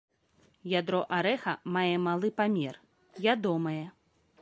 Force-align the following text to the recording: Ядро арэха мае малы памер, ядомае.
Ядро 0.79 1.01
арэха 1.17 1.53
мае 1.77 1.93
малы 2.07 2.29
памер, 2.41 2.75
ядомае. 3.37 3.81